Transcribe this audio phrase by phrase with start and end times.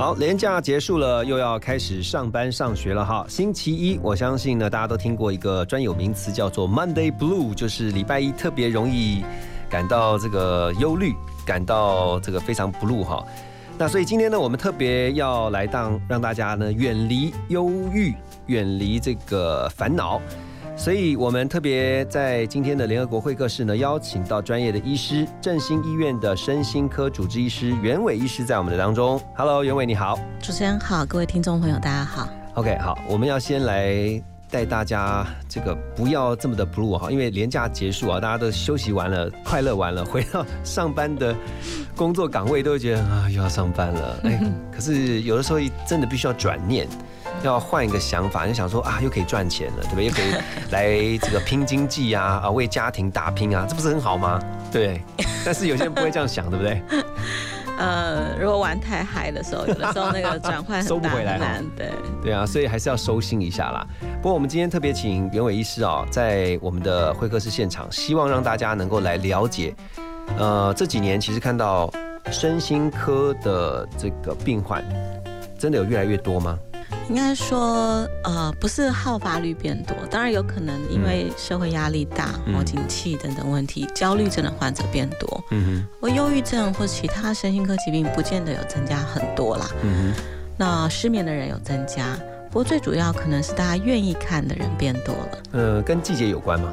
[0.00, 3.22] 好，连假结束了，又要开始上班上学了哈。
[3.28, 9.22] 星期一，我相信呢，大家都听过一个专有名词，叫做 Monday Blue，就是礼拜一特别容易
[9.68, 11.12] 感到这个忧虑，
[11.44, 13.22] 感到这个非常 blue 哈。
[13.76, 18.14] 那所以今天呢，我们特别要来当让大家呢远离忧郁，
[18.46, 20.18] 远离这个烦恼。
[20.80, 29.20] 所以我们特别在今天的联合国会客室呢，邀请到专业的医师，振兴医院的身心科主治医师袁伟医师在我们的当中。
[29.36, 30.18] Hello，袁伟你好。
[30.40, 32.26] 主持人好，各位听众朋友大家好。
[32.54, 33.92] OK，好，我们要先来
[34.50, 41.34] 带大家这个不要这么的 blue 哈，因为年假结束啊，大家都休息完了，快乐完了，回到上班的
[41.94, 44.40] 工作岗位都会觉得啊又要上班了， 哎，
[44.72, 46.86] 可是有的时候真的必须要转念。
[47.42, 50.06] 要换一个想法，就想说啊，又可以赚钱了，对不对？
[50.06, 50.34] 又可以
[50.72, 54.38] 来这个拼经济啊，啊，为家庭打拼啊，这不是很好吗？
[54.70, 55.00] 对。
[55.42, 56.82] 但是有些人不会这样想，对不对？
[57.80, 61.90] 呃，如果玩太嗨的时候，有的时候那个转换 收不回来哈难，对。
[62.22, 63.86] 对啊，所以还是要收心一下啦。
[64.20, 69.74] 不过我们今天特别请袁伟医师哦，在我们的会客室现场，希望让大家能够来了解，
[70.38, 71.90] 呃，这几年其实看到
[72.30, 74.84] 身心科的这个病患，
[75.58, 76.58] 真的有越来越多吗？
[77.10, 82.56] 应该说，呃，不是好发率变多，当然有可能因为社会压力大、嗯。
[82.56, 89.68] 或景气等等问题，焦虑症的患者变多，嗯或忧郁症或其他身心科疾病不见得有增加很多啦。
[89.82, 90.22] 嗯哼，
[90.56, 92.16] 那失眠的人有增加，
[92.48, 95.38] 不过最主要可能是大家愿意看的人变多了。
[95.50, 96.72] 呃，跟季节有关吗？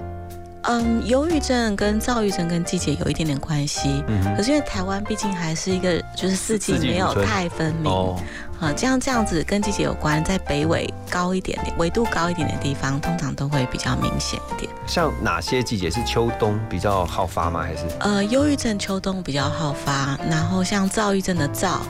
[0.64, 8.20] 嗯，忧郁症跟躁郁症跟季节有一点点关系，嗯哼，可是因为台湾毕竟还是一个就是四季没有太分明，哦，
[8.60, 14.72] 啊，这样这样子跟季节有关，在北纬高一点点、纬度高一点点的地方，通常都会比较明显一点。
[14.88, 17.62] 像哪些季节是秋冬比较好发吗？
[17.62, 21.82] 还是呃，忧郁症秋冬比较好发，然后像躁郁症的躁，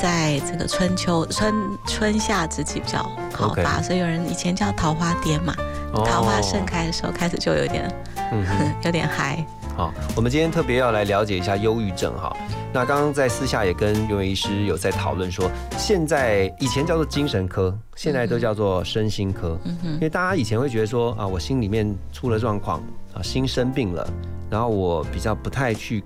[0.00, 1.52] 在这个春秋春
[1.86, 5.54] 春夏之际比较好发所以有人以前叫桃花癫嘛，
[5.92, 7.92] 桃花盛开的时候开始就有点。
[8.82, 9.44] 有点嗨。
[9.76, 12.34] 好，我们今天特别要来了解一下忧郁症哈。
[12.72, 19.58] 那刚刚在私下也跟袁伟医师有在讨论说，现在以前叫做精神科，现在都叫做身心科。
[19.64, 22.80] 嗯哼因，为大家以前会觉得说啊，我心里面出了状况
[23.12, 24.08] 啊，心生病了，
[24.48, 26.04] 然后我比较不太去，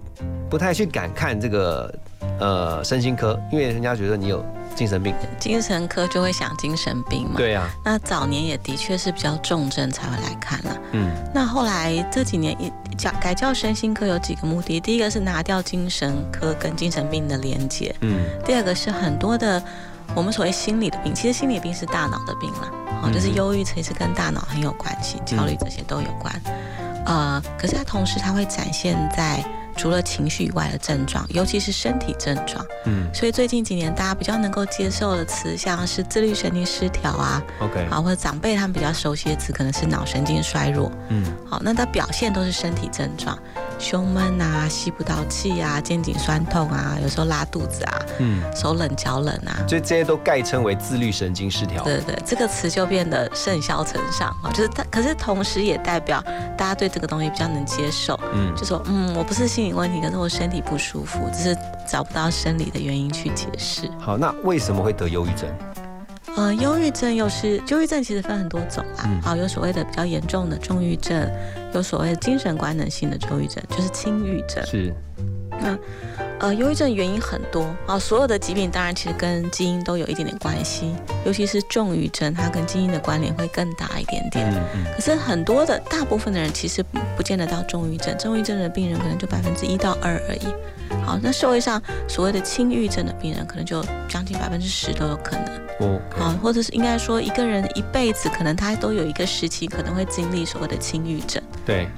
[0.48, 1.94] 不太去敢看这个
[2.40, 4.42] 呃身心科，因为人家觉得你有
[4.78, 5.12] 精神病。
[5.40, 7.34] 精神科就会想精神病嘛。
[7.36, 10.70] 对啊，那早年也的确是比较重症才会来看啦。
[10.92, 19.62] 嗯那后来这几年一叫改叫身心科有几个目的，第一个是拿掉精神科跟精神病的连接，嗯第二个是很多的
[20.14, 22.70] 我们所谓心理的病，其实心理病是大脑的病啦，
[23.02, 26.32] 哦，嗯就是忧郁其实跟大脑很有关系，焦虑这些都有关。
[27.04, 29.42] 呃，可是它同时它会展现在
[29.78, 32.66] 除了情绪以外的症状，尤其是身体症状。
[32.84, 40.90] 嗯所以最近几年大家比较能够接受的词，像是自律神经失调啊，，OK，啊，或者长辈他们比较熟悉的词，可能是脑神经衰弱。
[41.08, 43.38] 嗯好，那它表现都是身体症状，
[43.78, 49.64] 胸闷啊，吸不到气啊，肩颈酸痛啊，有时候拉肚子啊，嗯，手冷脚冷啊。
[49.68, 51.84] 所以这些都概称为自律神经失调。
[51.84, 56.22] 对对对，这个词就变得甚嚣尘上啊，就是它，可是同时也代表
[56.56, 61.56] 大家对这个东西比较能接受，嗯就说嗯，我不是心理问题，可是我身体不舒服，只是
[61.86, 63.90] 找不到生理的原因去解释。
[64.00, 65.48] 好，那为什么会得忧郁症？
[66.38, 69.02] 呃，忧郁症又是忧郁症，其实分很多种啦。
[69.06, 71.28] 嗯好、有所谓的比较严重的重郁症，
[71.74, 74.64] 有所谓的精神官能性的忧郁症，就是轻郁症。
[74.64, 74.94] 是
[76.40, 80.94] 呃，忧郁症原因很多啊、所有的疾病当然其实跟基因都有一点点关系，
[81.24, 84.48] 尤其是重郁症，它跟基因的关联会更大一点点。
[84.52, 90.46] 嗯嗯可是很多的大部分的人其实不不见得到重郁症，重郁症的病人可能就百分之一到二而已。
[91.04, 95.46] 好，那社会上所谓的轻郁症的病人，可能就将近百分之十都有可能。
[95.80, 101.42] 哦好，或者是应该说一个人一辈子可能他都有一个时期可能会经历所谓的轻郁症。
[101.64, 101.88] 对，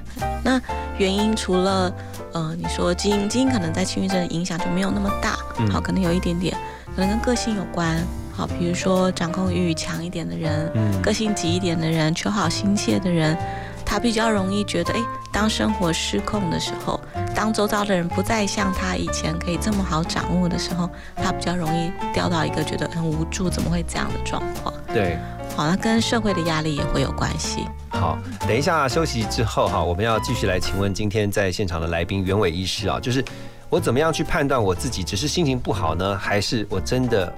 [0.43, 0.61] 那
[0.99, 1.91] 原因除了
[2.31, 6.55] 呃你说基因，基因可能在轻郁症的影响就没有那么大，嗯好，可能有一点点，
[6.95, 7.97] 可能跟个性有关。
[8.33, 13.37] 好，比如说掌控欲强一点的人，嗯个性急一点的人，求好心切的人，
[13.85, 14.99] 他比较容易觉得，哎，
[15.33, 16.97] 当生活失控的时候，
[17.35, 24.73] 当周遭的人不再像他以前可以这么好掌握的时候，他比较容易掉到一个觉得很无助，怎么会这样的状况？
[24.93, 25.19] 对，
[25.55, 27.67] 好，那跟社会的压力也会有关系。
[27.89, 28.17] 好，
[28.47, 33.23] 等一下休息之后哈，我们要继续来请问今天在现场的来宾袁伟医师啊，就是
[33.71, 37.33] 我怎么样去判断我自己只是心情不好呢，还是我真的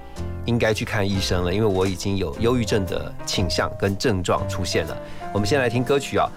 [0.46, 1.54] 应该去看医生了？
[1.54, 4.96] 因为我已经有忧郁症的倾向跟症状出现了。
[5.32, 6.28] 我们先来听歌曲啊，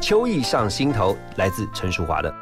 [0.02, 2.34] 《秋意上心头》，来自陈淑华的。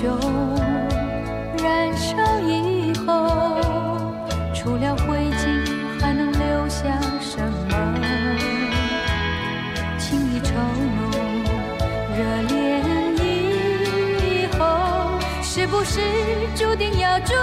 [0.00, 0.08] 熊
[1.62, 3.12] 燃烧以后，
[4.54, 7.38] 除了灰烬还能留下什
[7.68, 7.76] 么？
[9.98, 10.54] 情意稠
[10.96, 11.10] 浓，
[12.16, 12.18] 热
[12.48, 12.82] 恋
[13.18, 14.58] 以后，
[15.42, 16.00] 是不是
[16.56, 17.34] 注定要珠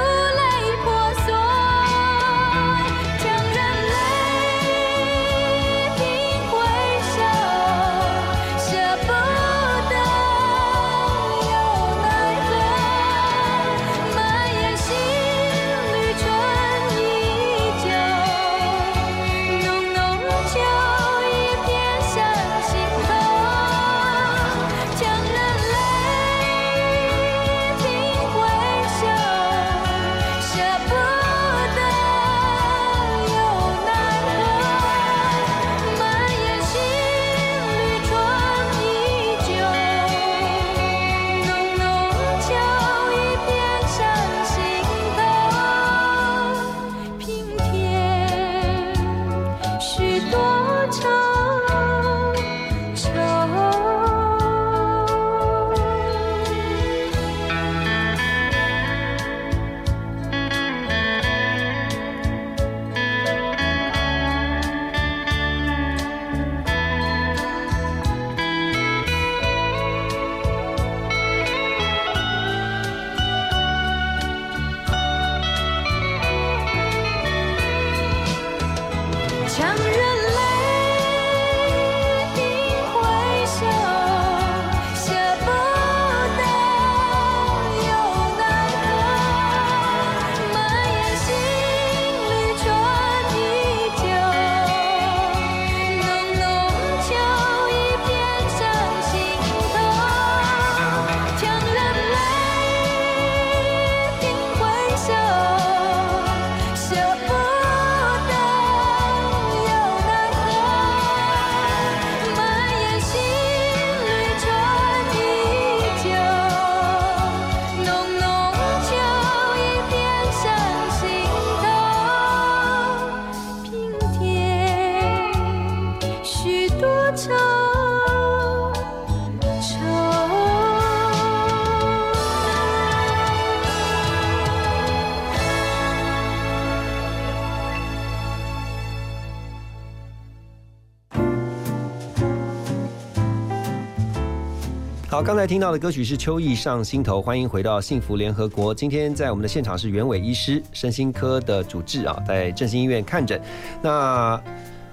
[145.18, 148.71] 好，刚才听到的歌曲是《秋意上心头》，欢迎回到幸福联合国。
[148.71, 153.42] 今天在我们的现场是袁伟医师，身心科的主治啊，在振兴医院看诊。
[153.81, 154.40] 那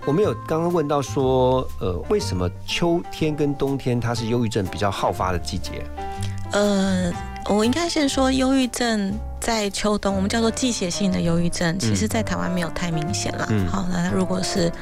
[0.07, 5.85] 我们有刚刚问到说，呃，为什么秋天跟冬天它是忧郁症比较好发的季节？
[6.52, 7.12] 呃，
[7.50, 13.47] 我应该先说，忧郁症在秋冬，我们叫做季节性的忧郁症，其实在台湾没有太明显啦。
[13.50, 14.73] 嗯好，那如果是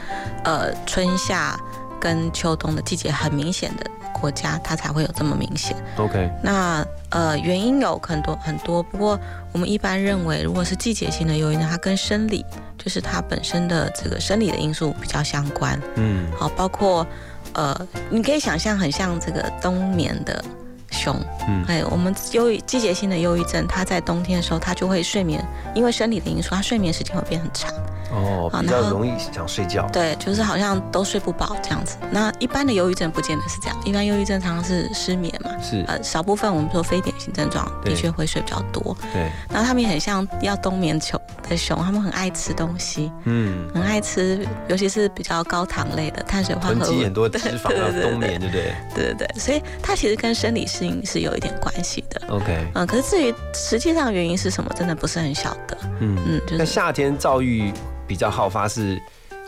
[0.45, 1.59] 呃春夏
[2.03, 5.77] 跟秋冬的季节很明显的国家，它才会有这么明显。
[5.97, 9.17] OK，那呃，原因有很多很多，不过
[9.53, 12.45] 我们一般认为，如果是季节性的忧郁呢，它跟生理，
[12.77, 15.81] 就是它本身的这个生理的因素比较相关。
[15.95, 17.07] 嗯好，包括
[17.53, 20.45] 呃，你可以想象很像这个冬眠的
[20.91, 21.15] 熊，
[21.47, 25.41] 嗯哎，我们忧郁季节性的忧郁症，它在冬天的时候，它就会睡眠，
[25.73, 27.73] 因为生理的因素，它睡眠时间会变很长。
[28.13, 29.89] 哦，比较容易想睡觉。
[29.93, 31.97] 对，就是好像都睡不饱这样子。
[32.11, 35.51] 那一般的忧郁症不见得是这样，一般忧郁症常常是失眠嘛。
[35.63, 52.21] 是，呃，少部分我们说非典型症状的确会睡比较多，对，然后他们也很像要冬眠球的熊，他们很爱吃东西，嗯，很爱吃，尤其是比较高糖类的碳水化合物，积很多脂肪 要冬眠，对不对对对对，所以它其实跟生理适应是有一点关系的。
[52.29, 55.77] ？OK，嗯，可是至于实际上原因是什么，真的不是很晓得。
[56.01, 57.73] 嗯，嗯，就是那夏天躁郁
[58.13, 59.01] 比较好发是，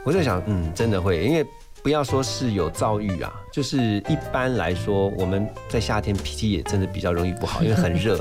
[0.06, 1.44] 我在想，嗯，真的会，因为
[1.82, 8.18] 不要说是有躁郁啊，就是一般来说，我们在夏天脾气也真的比较容易不好， 因为很热，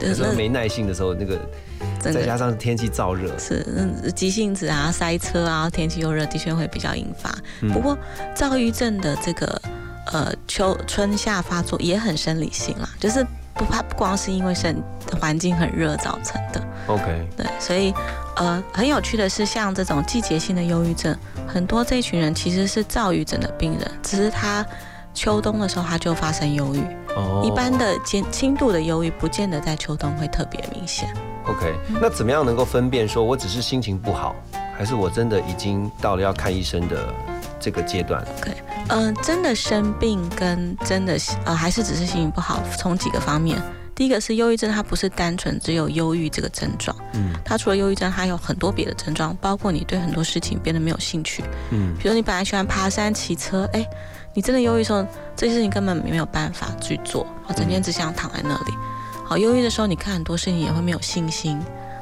[0.00, 1.38] 有时候没耐性的时候，那个
[2.00, 7.30] 再加上天气燥热，是嗯急性子啊、塞车啊、天气又热，的确会比较引发。
[7.60, 7.70] 嗯。
[7.70, 7.94] 不过
[8.34, 9.60] 躁郁症的这个
[10.14, 13.22] 呃秋春夏发作也很生理性啦，就是
[13.54, 14.82] 不怕不光是因为生
[15.20, 16.60] 环境很热造成的。
[16.86, 17.94] OK，对，所以
[18.36, 24.64] 呃很有趣的是，像这种季节性的忧郁症，很多这一群人其实是躁郁症的病人，只是他
[25.14, 26.80] 秋冬的时候他就发生忧郁。
[27.16, 31.08] 哦一般的轻轻度的忧郁，不见得在秋冬会特别明显。
[31.46, 34.34] OK，那怎么样能够分辨说我只是心情不好，
[34.76, 37.14] 还是我真的已经到了要看医生的
[37.64, 38.22] 这个阶段？
[38.88, 41.16] 嗯、真的生病跟真的
[41.46, 43.58] 呃还是只是心情不好，从几个方面。
[43.94, 53.88] 第一个是忧郁症，它不是单纯只有忧郁这个症状，嗯它除了忧郁症，还有很多别的症状，包括你对很多事情变得没有兴趣，嗯比如你本来喜欢爬山、骑车，哎，
[54.34, 58.74] 你真的忧郁的时候，这些事情根本没有办法去做，好，整天只想躺在那里。
[59.24, 61.58] 好，忧郁的时候，你看很多事情也会没有信心，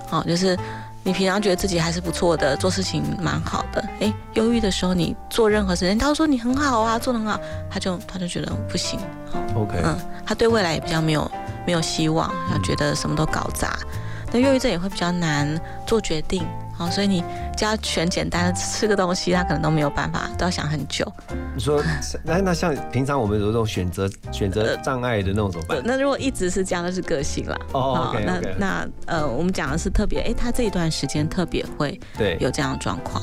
[0.09, 0.59] 好，就是
[1.05, 11.29] 你平常觉得自己还是不错的，做事情蛮好的，哎，忧郁的时候你做任何事情，他都说你很好啊，做得很好，他就他就觉得不行，好，，OK，嗯，他对未来也比较没有
[11.67, 13.77] 没有希望，他觉得什么都搞砸。
[14.33, 16.47] 那忧郁症也会比较难做决定，
[16.83, 17.23] 好，所以你
[17.57, 21.07] 只要选简单的吃个东西，他可能都没有办法，都要想很久。
[21.55, 21.83] 你说
[22.25, 25.81] 那那像平常我们有这种选择选择障碍的那种怎么办？
[25.85, 27.57] 那如果一直是这样，那是个性啦。
[27.73, 33.23] 哦那那呃，我们讲的是特别，哎，他这一段时间特别会对，有这样的状况。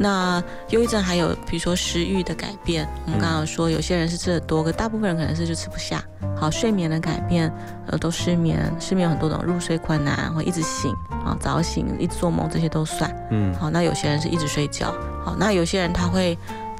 [0.00, 6.02] 那忧郁症还有比如说食欲的改变，我们刚刚说有些人是吃的多，可大部分人可能是就吃不下。
[6.38, 7.50] 好，睡眠的改变，
[7.86, 10.92] 呃，都失眠，失眠有很多种，入睡困难，或一直醒，
[11.24, 13.10] 啊，早醒，一直做梦，这些都算。
[13.30, 16.36] 嗯好，那有些人是一直睡觉，好，那有些人他会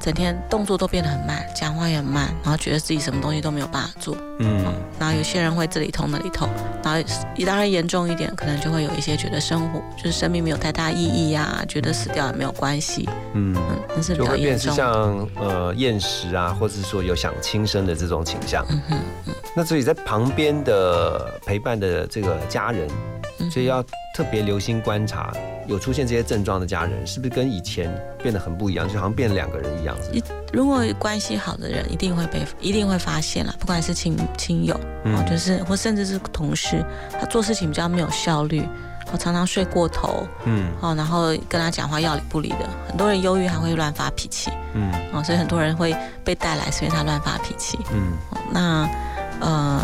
[0.07, 4.17] 整天动作都变得很慢，讲话也很慢，然后觉得自己什么东西都没有办法做。
[4.39, 4.65] 嗯
[5.01, 6.49] 然后有些人会这里痛那里痛，
[6.81, 7.03] 然后
[7.45, 14.77] 当然严重一点，可能就会有一些觉得生活就是生命没有太大意义呀、觉得死掉也没有关系，嗯，嗯，那是比就较会变是严重。
[14.77, 18.65] 像呃厌食啊，或者是说有想轻生的这种倾向。
[18.71, 22.89] 嗯哼，那所以在旁边的陪伴的这个家人，
[23.41, 23.83] 嗯所以要
[24.15, 25.33] 特别留心观察，
[25.67, 27.93] 有出现这些症状的家人，是不是跟以前
[28.23, 29.97] 变得很不一样，就好像变两个人一样？
[30.03, 35.17] 是是如果关系好的人，一定会被一定会发现了，不管是亲亲友，嗯。
[35.17, 36.85] 哦，就是或甚至是同事，
[37.21, 38.67] 他做事情比较没有效率，
[39.13, 40.71] 我，常常睡过头，嗯。
[40.81, 44.93] 哦，然后跟他讲话要理不理的，很多人忧郁还会乱发脾气，嗯。
[45.13, 45.95] 哦，所以很多人会
[46.25, 47.79] 被带来，所以他乱发脾气。
[47.93, 48.13] 嗯。
[48.31, 48.89] 哦那
[49.39, 49.83] 呃，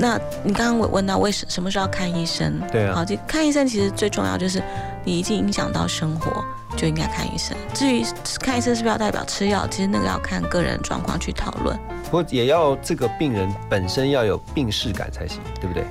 [0.00, 2.58] 那你刚刚问问到为什什么时候要看医生？
[2.72, 4.62] 对啊好，就看医生其实最重要就是
[5.04, 6.42] 你已经影响到生活，
[6.74, 7.54] 就应该看医生。
[7.74, 8.02] 至于
[8.40, 11.78] 看医生是不是要代表吃药，其实那个要看个人状况去讨论。
[12.04, 15.84] 不过也要这个病人本身要有病视感才行，对不对？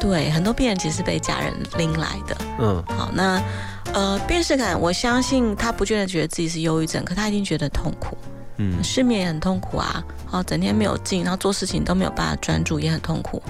[0.00, 2.36] 对，很多病人其实是被家人拎来的。
[2.60, 3.42] 嗯好，那
[3.92, 8.16] 呃，病视感，我相信他不觉得觉得自己是忧郁症，可他一定觉得痛苦。
[8.60, 13.42] 嗯失眠也很痛苦啊，好，整天没有劲，然后做事情都没有办法专注，也很痛苦。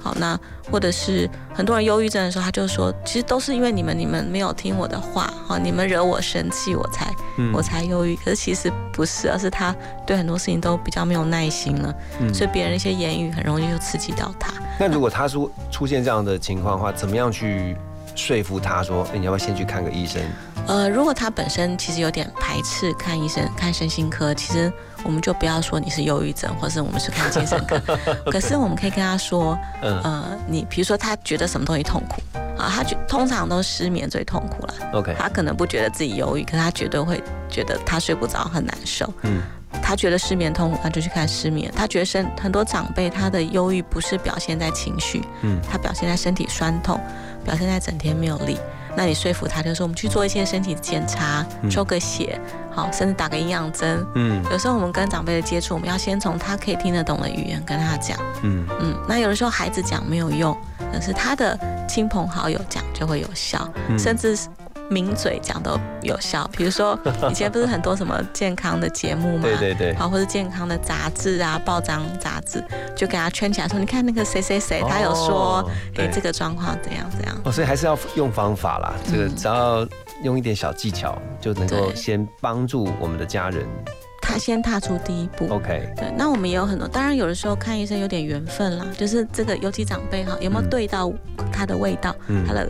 [0.00, 0.38] 好，那
[0.70, 8.14] 或者是很多人忧郁症的时候，他就说，其实都是因为你们你们没有听我的话，好，你们惹我生气，我才嗯我才忧郁。
[8.16, 9.74] 可是其实不是，而是他
[10.06, 14.52] 对很多事情都比较没有耐心了，嗯所以别人一些言语很容易就刺激到他。
[14.78, 17.76] 那如果他说出现这样的情况的话，怎么样去
[18.14, 20.22] 说服他说，哎，你要不要先去看个医生？
[20.66, 24.70] 呃，如果他本身其实有点排斥看医生、看身心科，其实
[25.02, 27.80] 我们就不要说你是忧郁症，或是我们是看精神科。
[28.30, 32.20] 可是我们可以跟他说，嗯呃，你比如说他觉得什么东西痛苦
[32.58, 34.74] 啊，他觉通常都失眠最痛苦了。
[34.92, 39.10] ，OK，他可能不觉得自己忧郁，可是他绝对会觉得他睡不着很难受。
[39.22, 39.40] 嗯
[39.82, 41.70] 他觉得失眠痛苦，那就去看失眠。
[41.74, 46.98] 他觉得身很多长辈他的忧郁不是表现在情绪，嗯他表现在身体酸痛，
[47.44, 48.58] 表现在整天没有力。
[48.98, 52.36] 那你说服他，就说我们去做一些身体检查，嗯抽个血，
[52.68, 54.04] 好，甚至打个营养针。
[54.16, 58.18] 嗯有时候我们跟长辈的接触，我们要先从他可以听得懂的语言跟他讲。
[58.42, 60.52] 嗯嗯，那有的时候孩子讲没有用，
[60.92, 61.56] 可是他的
[61.88, 64.48] 亲朋好友讲就会有效，嗯甚至是
[64.90, 66.48] 名嘴讲都有效。
[66.56, 66.98] 比如说
[67.30, 69.42] 以前不是很多什么健康的节目吗？
[69.42, 72.62] 对对对，好，或者健康的杂志啊、报章杂志，
[72.96, 77.36] 就给他圈起来说，你看那个谁谁谁，他有说，哦哎、对这个状况怎样怎样。
[77.44, 78.94] 哦，所以还是要用方法啦。
[79.10, 79.86] 这个嗯只要
[80.22, 83.66] 用一点小技巧，就能够先帮助我们的家人。
[84.20, 85.48] 他先踏出第一步。
[85.48, 91.10] OK，对，那我们也有很多，当然有的时候看医生有点缘分啦，就是这个尤其长辈哈，有没有嗯对到
[91.50, 92.68] 他的味道，嗯他的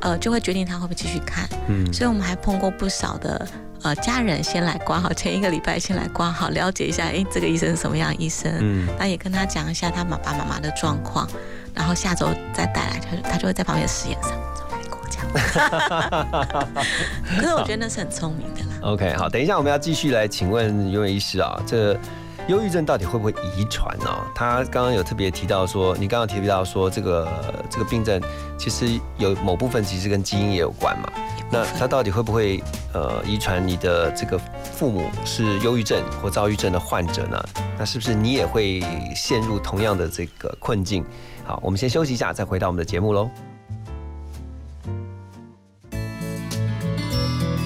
[0.00, 1.48] 呃，就会决定他会不会继续看。
[1.68, 3.46] 嗯所以我们还碰过不少的
[3.82, 11.28] 呃家人先来挂号，前一个礼拜先来挂号，了解一下，哎，这个医生是什么样的医生，嗯那也跟他讲一下他爸爸妈妈的状况，
[11.74, 15.18] 然后下周再带来，他就他就会在旁边的实验上说哎跟我讲。
[17.36, 18.68] 可是我觉得那是很聪明的啦。
[18.82, 22.00] OK，好，等一下我们要继续来请问尤伟医师啊，这个
[22.48, 24.06] 忧郁症到底会不会遗传呢？
[24.34, 28.18] 他刚刚有特别提到说，你刚刚提到说这个这个病症
[28.56, 31.12] 其实有某部分其实跟基因也有关嘛。
[31.50, 32.62] 那他到底会不会
[32.94, 34.40] 呃遗传你的这个
[34.72, 37.38] 父母是忧郁症或躁郁症的患者呢？
[37.78, 38.82] 那是不是你也会
[39.14, 41.04] 陷入同样的这个困境？
[41.44, 43.30] 好，我们先休息一下，再回到我们的节目喽。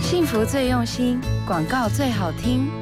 [0.00, 2.81] 幸福最用心，广告最好听。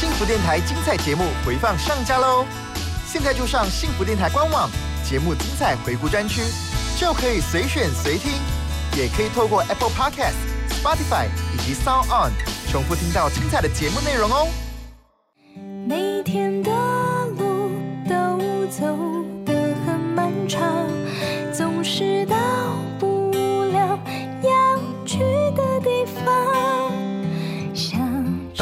[0.00, 2.46] 幸福电台精彩节目回放上架喽！
[3.06, 4.70] 现在就上幸福电台官网，
[5.04, 6.40] 节目精彩回顾专区，
[6.98, 8.32] 就可以随选随听，
[8.96, 10.32] 也可以透过 Apple Podcast、
[10.70, 12.32] Spotify 以及 Sound On
[12.72, 14.48] 重复听到精彩的节目内容哦。
[15.86, 16.70] 每天的
[17.36, 17.70] 路
[18.08, 18.86] 都走
[19.44, 19.52] 得
[19.84, 20.66] 很漫长，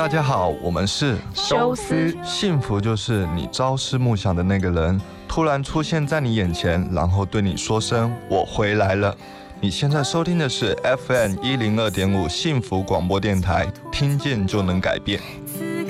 [0.08, 9.14] 大家好，我们是收思幸福就是你朝思暮想的那个人突然出现在你眼前，然后对你说声“我回来了”。
[9.60, 10.74] 你现在收听的是
[11.06, 15.20] FM 一零二点五幸福广播电台，听见就能改变。
[15.46, 15.84] 此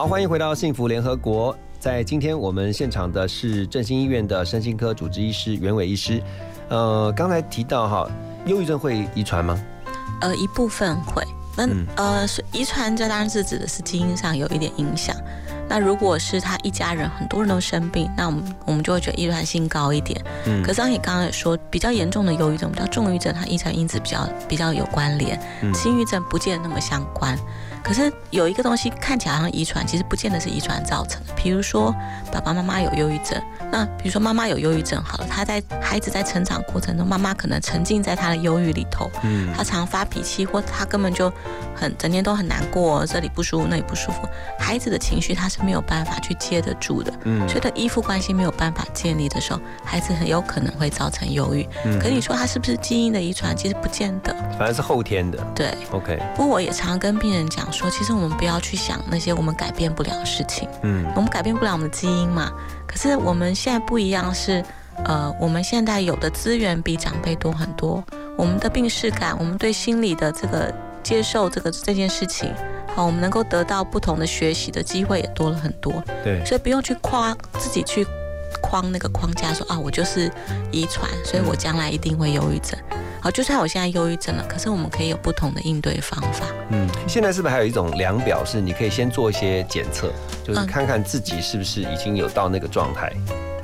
[0.00, 1.54] 好，欢迎回到幸福联合国。
[1.78, 6.22] 在今天我们现场的是振兴医院的身心科主治医师袁伟医师。
[6.70, 8.10] 呃，刚才提到哈，
[8.46, 9.62] 忧郁症会遗传吗？
[10.22, 11.22] 呃，一部分会，
[11.54, 15.14] 那、嗯呃，遗传，这当然是指的是基因上有一点影响。
[15.68, 20.18] 那如果是他一家人很多人都生病，那我们我们就会觉得遗传性高一点。
[20.46, 27.38] 嗯可是像你刚刚也说，比较严重的忧郁症、比较重郁症，它遗传因子比较比较有关联，嗯轻郁症不见得那么相关。
[27.82, 31.32] 可是有一个东西看起来好像遗传，其实不见得是遗传造成的。
[31.34, 31.94] 比如说
[32.32, 33.40] 爸爸妈妈有忧郁症，
[33.72, 41.32] 那比如说妈妈有忧郁症，好了，他在孩子在成长过程中，妈妈可能沉浸在他的忧郁里头，嗯他常发脾气，或他根本就
[41.74, 44.28] 很整天都很难过，这里不舒服，那里不舒服。
[44.58, 51.68] 孩子的情绪他是没有办法去接得住的，嗯所以的依附关系没有办法建立的时候，孩子很有可能会造成忧郁。
[51.84, 53.56] 嗯可你说他是不是基因的遗传？
[53.56, 54.34] 其实不见得。
[54.58, 55.38] 反正是后天的。
[55.54, 60.68] 对，OK，不过我也常跟病人讲讲说，其实我们不要去想那些我们改变不了的事情。
[60.82, 62.50] 嗯我们改变不了我们的基因嘛。
[62.86, 64.64] 可是我们现在不一样是，
[65.04, 68.04] 呃，我们现在有的资源比长辈多很多，
[68.36, 72.52] 我们的病视感，我们对心理的这个接受这个这件事情，
[72.96, 78.04] 好，我们能够得到不同的学习的机会也多了很多，对，所以不用去夸自己去
[78.70, 80.30] 框那个框架说啊，我就是
[80.70, 82.78] 遗传，所以我将来一定会忧郁症。
[83.20, 86.46] 好，就算我现在忧郁症了，可是我们可以有不同的应对方法。
[86.70, 90.12] 嗯，现在是不是还有一种量表，是你可以先做一些检测，
[90.46, 93.12] 就是嗯看看自己是不是已经有到那个状态。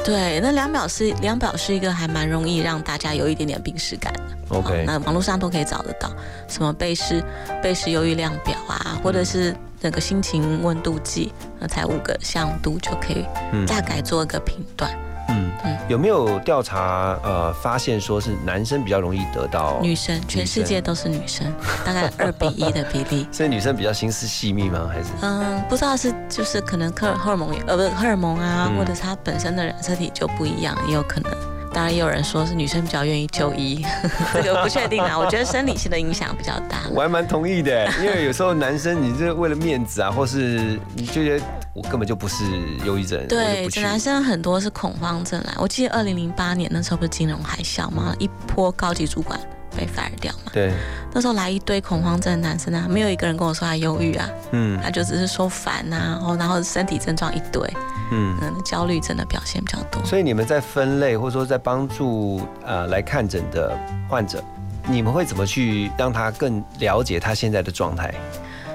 [0.04, 4.20] 对，那量表是量表是一个还蛮容易让大家有一点点病视感的。
[4.48, 6.10] OK，那网络上都可以找得到，
[6.48, 7.24] 什么贝氏
[7.62, 14.90] 贝氏忧郁量表啊，或者是那个心情温度计，那才五个向度就可以嗯大概做一个评断。
[15.28, 15.52] 嗯，
[15.88, 21.46] 有没有调查呃发现说是男生比较容易得到女生，全世界都是女生，
[21.84, 23.24] 大概二比一的比例。
[23.30, 24.90] 所以女生比较心思细密吗？
[24.92, 31.32] 还是嗯，不知道是就是可能荷荷尔蒙呃不是荷尔蒙啊，嗯或者是她本身的染色体就不一样，也有可能。
[31.76, 33.84] 当然也有人说是女生比较愿意就医，
[34.32, 35.12] 这个不确定啊。
[35.20, 36.84] 我觉得生理性的影响比较大。
[36.90, 42.44] 我还蛮同意的，因为有时候男生你是为了面子啊，或是你就觉得我根本就不是
[42.86, 45.52] 忧郁症，对，这男生很多是恐慌症来。
[45.58, 49.38] 我记得二零零八年那时候不是金融海啸嘛，一波高级主管
[49.76, 50.52] 被 fire 掉嘛。
[50.54, 50.72] 对，
[51.12, 57.62] 那时候来一堆恐慌症的男生啊，没有一个人跟我说他忧郁啊，嗯他就只是说烦啊，然后然后身体症状一堆，
[58.10, 58.36] 嗯。
[58.40, 60.04] 嗯，焦虑症的表现比较多。
[60.04, 63.76] 所以你们在分类或者说在帮助呃来看诊的
[64.08, 64.42] 患者，
[64.88, 68.14] 你们会怎么去让他更了解他现在的状态？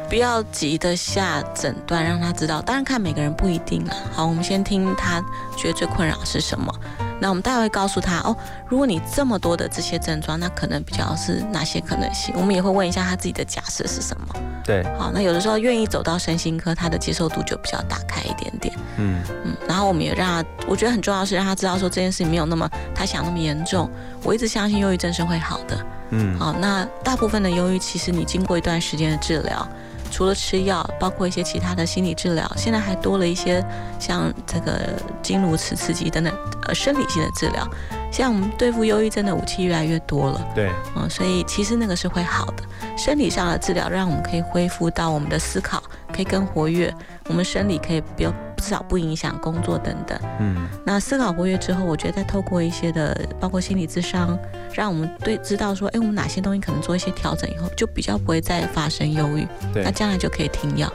[0.10, 2.62] 不要急的下诊断，让他知道。
[2.62, 3.96] 当然看每个人不一定啊。
[4.12, 5.22] 好，我们先听他
[5.56, 6.74] 觉得最困扰是什么。
[7.22, 8.36] 那我们待会会告诉他哦，
[8.68, 12.34] 如果你这么多的这些症状，那可能比较是哪些可能性？
[12.36, 14.36] 我们也会问一下他自己的假设是什么。
[14.64, 18.74] 对，好，那有的时候愿意走到身心科，他的接受度就比较打开一点点。
[18.98, 23.88] 嗯嗯，然后我们也让他，我觉得很重要的是让他知道说这件事情没有那么他想那么严重。
[24.24, 25.86] 我一直相信忧郁症是会好的。
[26.10, 29.68] 嗯好，那大部分的忧郁，其实你经过一段时间的治疗，
[30.12, 33.66] 除了吃药，包括一些其他的心理治疗，现在还多了一些
[33.98, 34.94] 像这个
[35.24, 36.32] 经颅磁刺激等等，
[36.68, 37.68] 呃，生理性的治疗。
[38.12, 42.64] 像我们对付忧郁症的武器越来越多了，对，嗯，所以其实那个是会好的。
[42.98, 45.82] 生理上的治疗让我们可以恢复到我们的思考，
[46.14, 46.94] 可以更活跃，
[47.30, 48.30] 我们生理可以不要
[48.62, 50.18] 至少不影响工作等等。
[50.40, 54.38] 嗯那思考活跃之后，我觉得再透过一些的，包括心理智商，
[54.74, 60.88] 让我们对知道说，哎，我们哪些东西可能做一些调整以后，就比较不会再发生忧郁，对那将来就可以停药，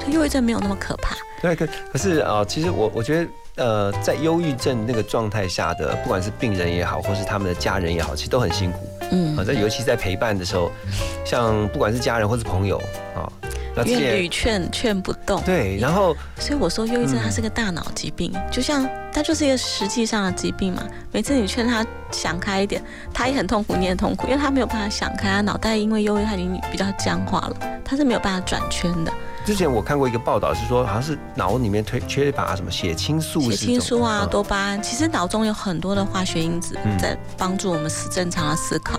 [0.00, 1.16] 所以忧郁症没有那么可怕。
[1.42, 8.78] 对，可可是啊、呃其实我我觉得，呃，在忧郁症那个状态下的，不管是病人也好，或是他们的家人也好，其实都很辛苦。
[9.10, 10.70] 嗯啊，在尤其在陪伴的时候，
[11.24, 12.76] 像不管是家人或是朋友
[13.14, 13.30] 啊，
[13.84, 20.82] 因为劝劝不动，对，然后所以我说忧郁症嗯它是个大脑疾病，就像它就是一个实际上的疾病嘛。
[21.12, 29.12] 每次你劝他想开一点，他也很痛苦，你也很痛苦，因为他没有办法想开，他脑袋因为忧郁他已经比较僵化了，他是没有办法转圈的。
[29.44, 38.98] 之前我看过一个报道，是说好像是脑里面缺缺乏什么血清素，血清素啊、嗯多巴胺，其实脑中有很多的化学因子嗯在帮助我们思正常的思考。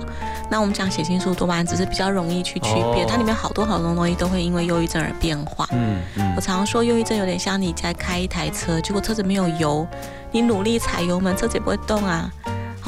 [0.49, 5.67] 那我们讲血清素、多巴胺，只是比较容易去区别，哦它里面好多好多东西都会因为忧郁症而变化。
[5.71, 9.87] 嗯嗯我常常说，忧郁症有点像你在开一台车，结果车子没有油，
[10.31, 12.31] 你努力踩油门，车子也不会动啊。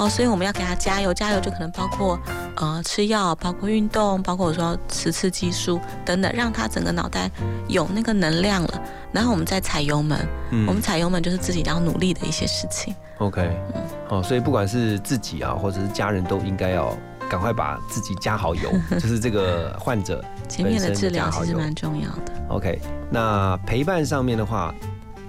[0.02, 2.20] 好，所以我们要给他加油，加油就可能包括
[2.56, 7.30] 呃吃药，包括运动，包括我说吃刺激素等等，让他整个脑袋
[7.68, 10.18] 有那个能量了，然后我们再踩油门。
[10.50, 12.96] 嗯我们踩油门就是自己要努力的一些事情。
[13.20, 16.98] OK，嗯哦，所以不管是自己啊，或者是家人都应该要
[17.30, 22.34] 赶快把自己加好油，就是这个 患者前面的治疗其实蛮重要的。
[22.50, 24.74] OK，那陪伴上面的话，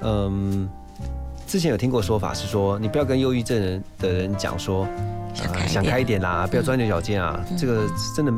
[0.00, 0.66] 嗯，
[1.52, 4.88] 之前有听过说法是说，你不要跟忧郁症人的人讲说，
[5.34, 7.86] 想开一点想开一点啦，不要钻牛角尖啊，嗯这个
[8.16, 8.32] 真的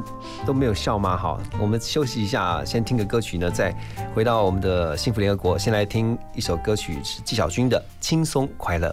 [0.45, 1.17] 都没有效吗？
[1.17, 3.73] 好，我们休息一下，先听个歌曲呢，再
[4.17, 8.89] 回到我们的幸福联合国，先来听一首歌曲是纪晓君的《轻松快乐》。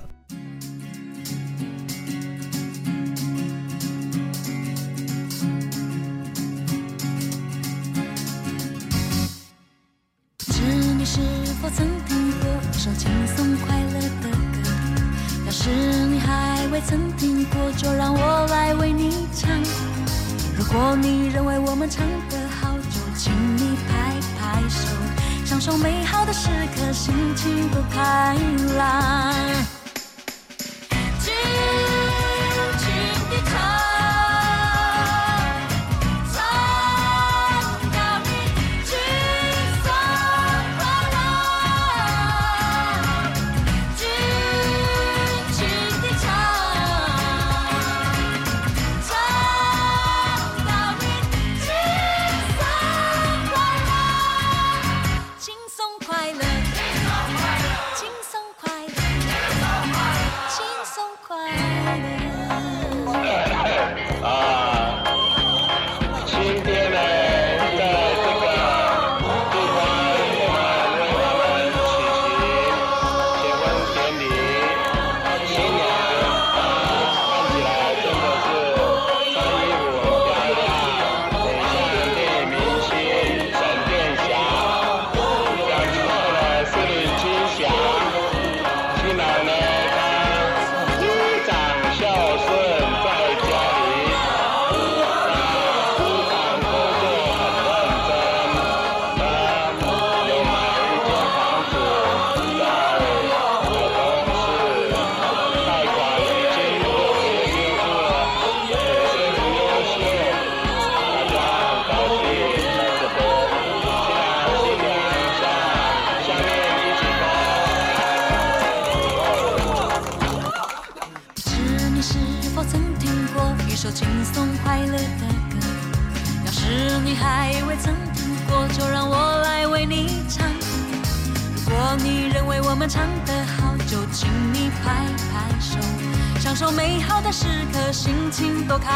[136.54, 138.92] 享受美好的时刻，心情多开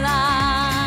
[0.00, 0.83] 朗。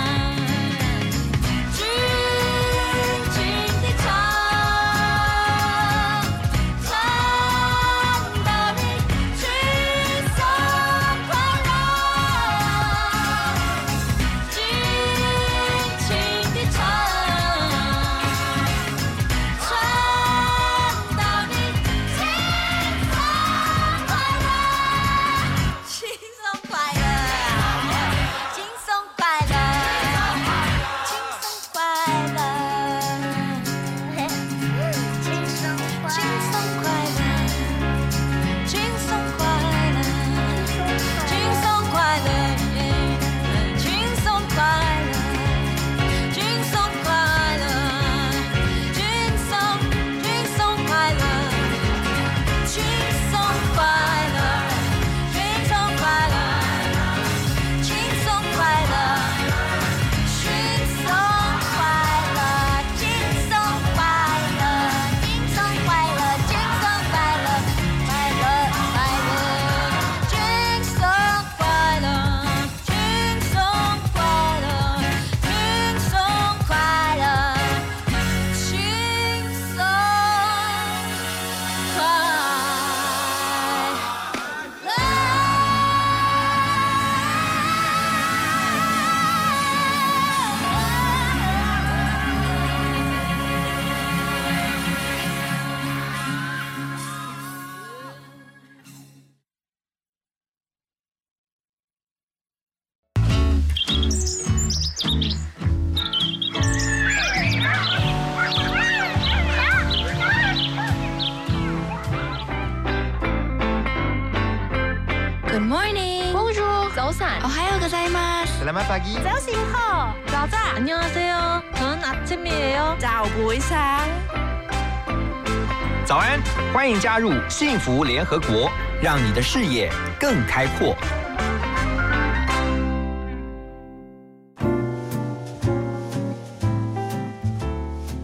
[127.18, 128.70] 加入幸福联合国，
[129.02, 130.96] 让你的视野更开阔。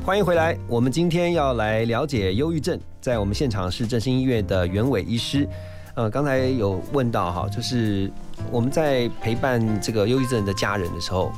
[0.06, 2.80] 欢迎回来，我们今天要来了解忧郁症。
[3.02, 5.50] 在我们现场是振兴医院的袁伟医师。
[5.96, 8.12] 呃，刚才有问到哈，就是
[8.52, 11.32] 我们在陪伴这个忧郁症的家人的时候，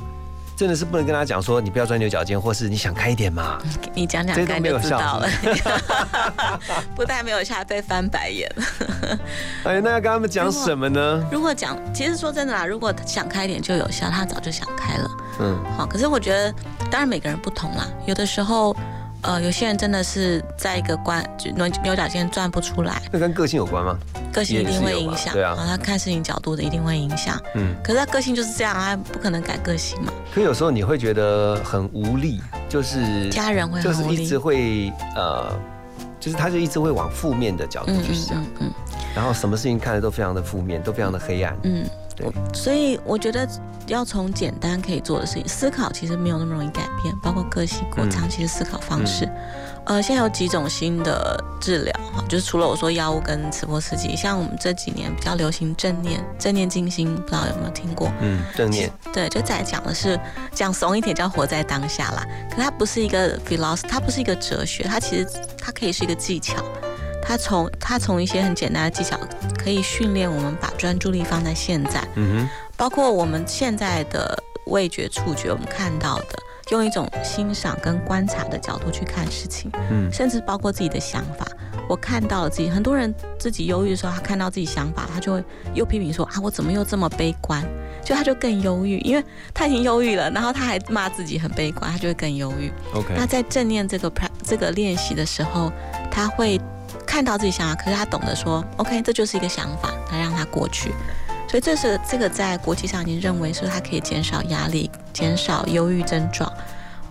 [0.56, 3.58] 真的是不能跟他讲说你不要钻牛角尖，或是你想开一点嘛。
[3.94, 5.28] 你讲讲看就知没有效道了。
[6.94, 8.50] 不但没有效， 还被翻白眼。
[9.64, 11.22] 哎，那要跟他们讲什么呢？
[11.30, 15.10] 如果讲，其实说真的啦，如果想开一点就有效，他早就想开了。
[15.40, 16.52] 嗯，好，可是我觉得，
[16.90, 18.74] 当然每个人不同啦，有的时候。
[19.26, 23.98] 呃，有些人真的是在一个关就牛牛角尖转不出来，那跟个性有关吗？
[24.32, 25.32] 个性一定会影响。
[25.32, 27.36] 对啊，他看事情角度的一定会影响。
[27.54, 30.12] 嗯，可是他个性就是这样，他不可能改个性嘛。
[30.32, 35.52] 可有时候你会觉得很无力，就是家人会就是很无力一直会呃，
[36.20, 38.70] 就是他就一直会往负面的角度去想，嗯嗯
[39.14, 41.56] 然后什么事情看的都非常的负面，都非常的黑暗。
[41.64, 41.84] 嗯，
[42.16, 42.26] 对。
[42.52, 43.48] 所以我觉得
[43.86, 49.28] 要从简单可以做的事情，思考其实没有那么容易改变，包括个性或嗯长期的思考方式。
[49.84, 58.10] 呃，现在有几种新的治疗哈，就是除了我说药物跟磁波刺激，像我们这几年比较流行正念，正念静心，不知道有没有听过？
[58.20, 58.90] 嗯，正念。
[59.12, 60.18] 对，就在讲的是
[60.52, 62.26] 讲怂一点叫活在当下啦。
[62.50, 65.24] 可它不是一个 philosophy，它不是一个哲学，它其实
[65.56, 66.56] 它可以是一个技巧。
[67.26, 69.18] 它从他从一些很简单的技巧，
[69.58, 72.06] 可以训练我们把专注力放在现在。
[72.14, 76.38] 嗯哼，包括我们现在的味觉、触觉，我们看到的，
[76.70, 81.46] 用一种欣赏跟观察的角度去看事情，嗯甚至包括自己的想法。
[81.88, 87.64] 我看到了自己，很多人自己忧郁的时候，他看到自己想法，他就会又批评说啊，我怎么又这么悲观？
[88.04, 92.72] 就他就更忧郁，因为他已经忧郁了，然后他还骂自己很悲观，他就会更忧郁。
[92.94, 95.72] OK 那在正念这个 pra 这个练习的时候，
[96.10, 96.60] 他会
[97.16, 100.92] 看到自己想法，可是他懂得说，OK，这就是一个想法，来让它过去。
[101.48, 106.52] 所以这是这个在国际上已经认为说它可以减少压力、减少忧郁症状，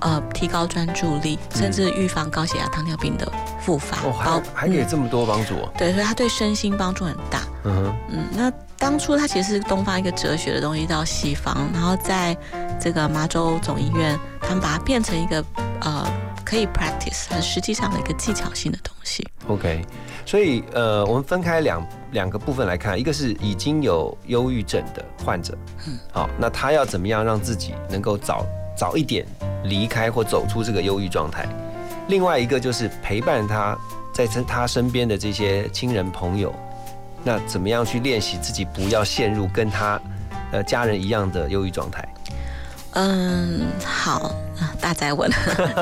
[0.02, 3.28] 呃，提高专注力，甚至预防高血压、糖尿病的
[3.60, 3.98] 复发。
[4.08, 4.14] 哦，
[4.54, 5.74] 还还给这么多帮助、哦。
[5.76, 7.42] 对，所以它对身心帮助很大。
[7.64, 12.38] 嗯哼，嗯，那当初它其实是东方一个哲学的东西到西方，然后在
[12.80, 15.44] 这个麻州总医院，他们把它变成一个
[15.82, 16.06] 呃
[16.46, 19.28] 可以 practice 很实际上的一个技巧性的东西。
[19.48, 19.84] OK，
[20.26, 28.46] 所以呃，我们分开两两个部分来看，一个是已经有忧郁症的患者，嗯，好，那他要怎么样让自己能够早
[28.78, 29.26] 早一点
[29.64, 31.48] 离开或走出这个忧郁状态？
[32.08, 33.76] 另外一个就是陪伴他
[34.14, 36.54] 在他他身边的这些亲人朋友，
[37.24, 40.00] 那怎么样去练习自己不要陷入跟他
[40.52, 42.08] 呃家人一样的忧郁状态？
[42.92, 45.30] 嗯，好，啊大灾问。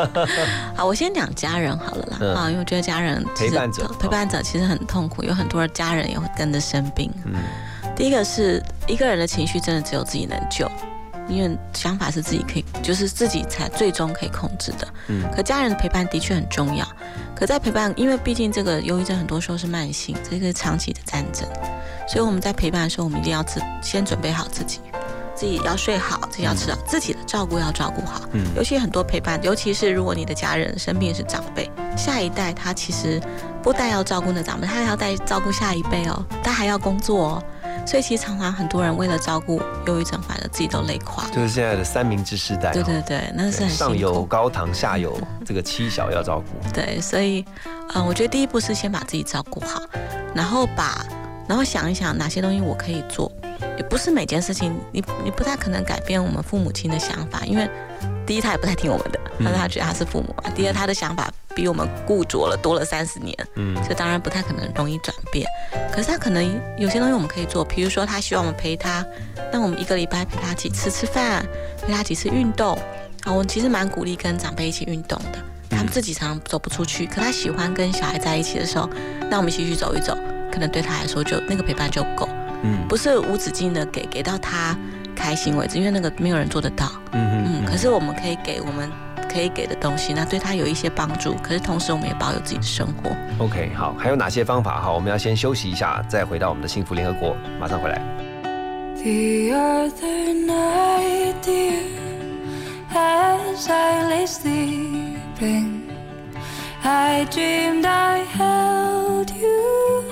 [0.76, 2.18] 好，我先讲家人好了啦。
[2.22, 7.12] 嗯啊，因为我觉得家人陪伴者陪伴者其实很痛苦，有很多的家人也会跟着生病。
[7.26, 7.34] 嗯，
[7.96, 10.70] 第一个是一个人的情绪真的只有自己能救，
[11.28, 14.88] 因为想法是自己可以，就是自己才最终可以控制的。
[15.08, 16.88] 嗯可家人的陪伴的确很重要，
[17.36, 21.48] 可在陪伴，因为毕竟这个忧郁症很多时候是慢性，这个是长期的战争，
[22.08, 24.80] 所以我们在陪伴的时候，我们一定要自先准备好自己，
[25.44, 28.22] 自己要睡好，自己要吃好，自己的照顾要照顾好。
[28.32, 33.22] 嗯尤其很多陪伴，尤其是如果你的家人生病是长辈，下一代他其实
[33.62, 37.44] 不但要照顾那长辈，他还要带照顾下一辈哦，他还要工作哦。
[37.86, 41.26] 所以其实常常很多人为了照顾忧郁症，反而自己都累垮。
[41.32, 43.98] 就是现在的三明治世代、哦，对对对，那是很上。
[43.98, 46.68] 有高堂，下有这个妻小要照顾。
[46.74, 47.44] 对，所以，
[47.94, 49.82] 嗯、我觉得第一步是先把自己照顾好，
[50.34, 51.06] 然后把，
[51.50, 53.30] 然后想一想哪些东西我可以做，
[53.78, 57.70] 也不是每件事情你你不太可能改变我们父母亲的想法，因为
[58.26, 65.48] 第一他也不太听我们的，嗯但是他觉得他是父母嘛；第二他的想法比我们固着了多了三十年，嗯所以当然不太可能容易转变。
[65.92, 66.44] 可是他可能
[66.78, 69.06] 有些东西我们可以做，比如说他希望我们陪他，
[69.52, 71.46] 那我们一个礼拜陪他几次吃饭，
[71.86, 72.78] 陪他几次运动。
[73.24, 75.40] 啊，我其实蛮鼓励跟长辈一起运动的。
[75.70, 78.90] 他们自己常常走不出去，可他喜欢跟小孩在一起的时候，
[79.30, 80.18] 那我们一起去走一走，
[80.52, 82.28] 可能对他来说就那个陪伴就够，
[82.64, 84.76] 嗯不是无止境的给给到他
[85.16, 86.92] 开心为止，因为那个没有人做得到。
[87.12, 88.90] 嗯嗯，可是我们可以给我们
[89.32, 93.12] 可以给的东西，那对他有一些帮助，可是同时我们也保有自己的生活。
[93.44, 94.82] OK，好，还有哪些方法？
[94.82, 98.02] 好，我们要先休息一下，再回到我们的幸福联合国，马上回来。
[98.96, 101.82] The other night, dear,
[102.94, 105.82] as I lay sleeping,
[106.84, 110.04] I dreamed I held you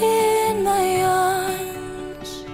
[0.00, 2.44] in my arms.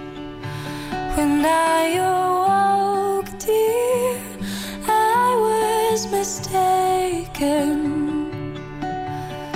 [1.17, 4.21] When I awoke, dear,
[4.89, 7.79] I was mistaken.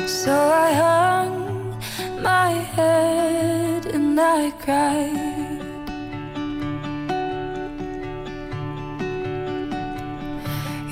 [0.07, 1.81] So I hung
[2.22, 5.38] my head and I cried.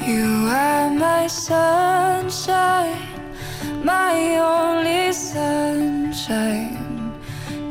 [0.07, 2.97] You are my sunshine,
[3.85, 6.86] my only sunshine.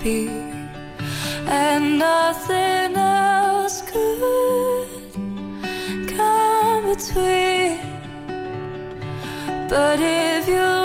[0.00, 0.28] Happy,
[1.46, 4.88] and nothing else could
[6.08, 7.78] come between.
[9.68, 10.79] But if you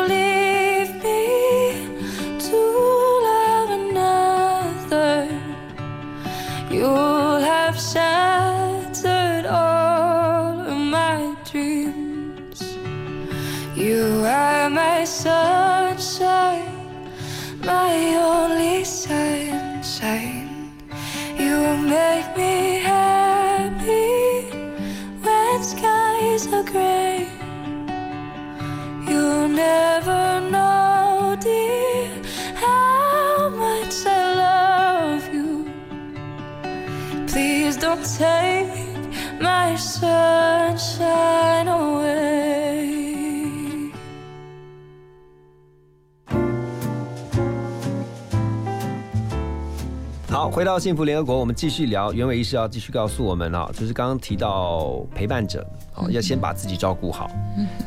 [50.45, 52.13] 好，回到幸福联合国，我们继续聊。
[52.13, 55.65] 袁伟医师要继续告诉我们啊，就是刚刚提到陪伴者，
[55.95, 57.27] 哦，要先把自己照顾好。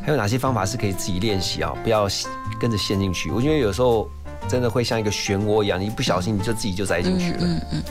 [0.02, 1.72] 还有哪些方法是可以自己练习啊？
[1.84, 2.08] 不要
[2.60, 3.30] 跟着陷进去。
[3.30, 4.10] 我觉得有时候
[4.48, 7.38] 真的会像一个漩涡一样，你一不小心你就自己就栽进去了。
[7.40, 7.82] 嗯嗯。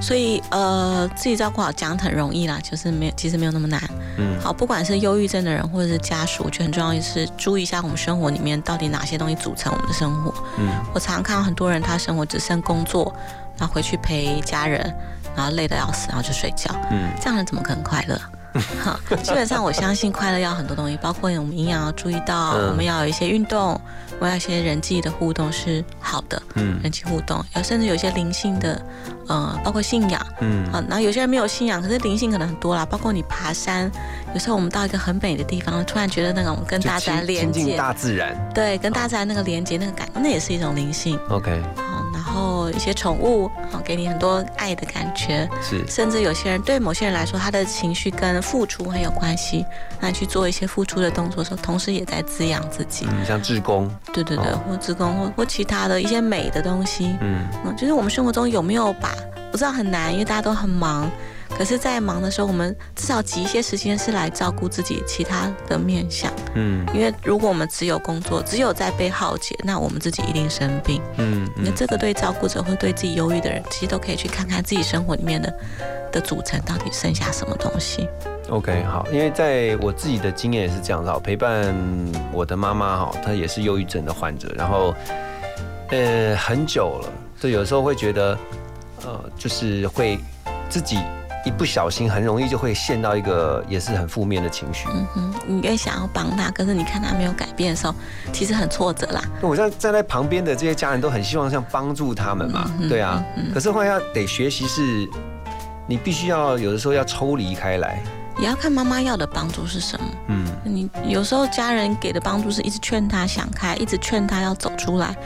[0.00, 3.82] 所以呃，自己照顾好讲很容易啦，就是没有，其实没有那么难。
[4.18, 10.34] 嗯，好，不管是忧郁症的人或者是家属，我觉得很重要的是注意一下我们生活里面到底哪些东西组成我们的生活。
[10.58, 13.14] 嗯，我常常看到很多人他生活只剩工作，
[13.56, 14.94] 然后回去陪家人，
[15.34, 16.70] 然后累得要死，然后就睡觉。
[16.90, 18.20] 嗯，这样人怎么可能快乐？
[18.82, 22.68] 好，基本上我相信快乐要很多东西，包括我们营养要注意到，嗯。
[22.70, 23.80] 我们要有一些运动，
[24.18, 26.78] 我们要一些人际的互动是好的，嗯。
[26.82, 28.80] 人际互动，有甚至有一些灵性的，
[29.28, 30.64] 呃，包括信仰，嗯。
[30.72, 33.90] 啊，然后有些人没有信仰，可是灵性可能很多啦，包括你爬山，
[34.34, 38.36] 有时候我们到一个很美的地方，突然觉得那种跟大自然连接，大自然。
[38.54, 41.18] 对，跟大自然那个连接那个感，那也是一种灵性。
[41.28, 41.62] OK，
[42.36, 45.48] 后一些宠物，好，给你很多爱的感觉。
[45.62, 49.64] 是甚至有些人对某些人来说，他的情绪跟付出很有关系。
[49.98, 53.06] 那去做一些付出的动作的时候，同时也在滋养自己。
[53.10, 57.16] 嗯，像志工，对对对，哦或志工或或其他的一些美的东西。
[57.20, 59.14] 嗯嗯，就是我们生活中有没有把，
[59.50, 61.10] 不知道很难，因为大家都很忙。
[61.56, 66.30] 可是，在忙的时候，我们至少挤一些时间是来照顾自己其他的面相。
[66.54, 71.00] 嗯因为如果我们只有工作，只有在被耗竭，那我们自己一定生病。
[71.16, 75.52] 嗯那这个对照顾者或对自己忧郁的人，其实都可以去看看自己生活里面的
[76.12, 78.06] 的组成到底剩下什么东西。
[78.50, 81.74] OK，好，因为在我自己的经验也是这样子，好，陪伴
[82.32, 84.94] 我的妈妈哈，她也是忧郁症的患者，然后
[85.88, 88.38] 呃很久了，就有时候会觉得
[89.04, 90.18] 呃就是会
[90.68, 90.98] 自己
[91.46, 94.88] 一不小心很容易就会陷到一个也是很负面的情绪。
[94.92, 97.94] 嗯哼，你越想要帮他，可是你看他没有改变的时候，
[98.32, 99.22] 其实很挫折啦。
[99.40, 103.24] 我像站在旁边的这些家人都很希望像帮助他们嘛，对啊，
[103.54, 105.08] 可是后来要得学习是，
[105.86, 108.02] 你必须要有的时候要抽离开来，
[108.40, 110.06] 也要看妈妈要的帮助是什么。
[110.26, 115.16] 嗯你有时候家人给的帮助是一直劝他想开，一直劝他要走出来，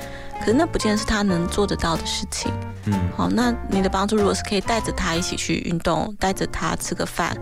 [0.40, 2.52] 可是那不见得是他能做得到的事情。
[2.86, 7.36] 嗯好，那你的帮助如果是可以带着他一起去运动，带着他吃个饭，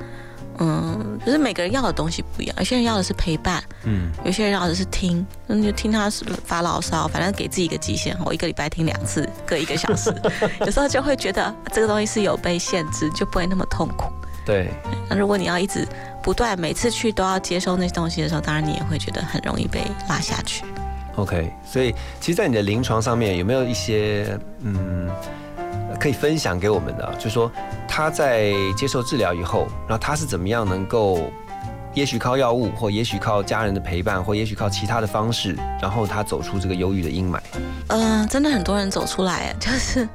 [0.59, 10.13] 嗯，就是每个人要的东西不一样，有些人要的是陪伴，嗯有些人要的是听，那你就听他是发牢骚，反正给自己一个极限，我一个礼拜听两次，各一个小时，
[10.61, 14.13] 有时候就会觉得这个东西是有被限制，就不会那么痛苦。
[14.45, 14.73] 对，
[15.09, 15.87] 那如果你要一直
[16.23, 20.65] 不断每次去都要接收那些东西的时候，当然你也会觉得很容易被拉下去。
[21.19, 25.11] OK，所以其实，在你的临床上面有没有一些嗯
[25.99, 27.13] 可以分享给我们的啊？
[27.15, 27.51] 就是说
[27.89, 31.29] 他在接受治疗以后，然后他是怎么样能够，
[31.93, 37.41] 也许靠药物，或也许靠家人的陪伴，或也许靠其他的方式，然后他走出这个忧郁的阴霾。
[37.89, 40.09] 嗯、真的很多人走出来，就是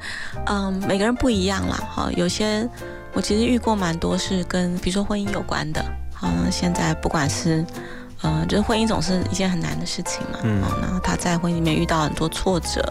[0.46, 1.76] 嗯、每个人不一样啦。
[1.94, 2.66] 哈，有些
[3.12, 5.84] 我其实遇过蛮多是跟比如说婚姻有关的。
[6.14, 7.66] 好，那现在不管是
[8.24, 10.40] 呃，就是婚姻总是一件很难的事情嘛。
[10.44, 12.82] 嗯好，然后他在婚姻里面遇到很多挫折，